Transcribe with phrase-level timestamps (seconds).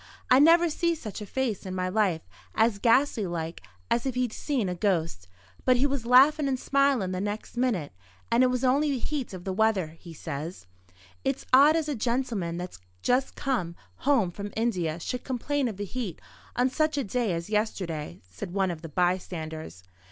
[0.31, 2.23] I never see such a face in my life,
[2.55, 3.61] as ghastly like
[3.91, 5.27] as if he'd seen a ghost.
[5.63, 7.93] But he was laughin' and smilin' the next minute;
[8.31, 10.65] and it was only the heat of the weather, he says."
[11.23, 15.85] "It's odd as a gentleman that's just come home from India should complain of the
[15.85, 16.19] heat
[16.55, 19.83] on such a day as yesterday," said one of the bystanders.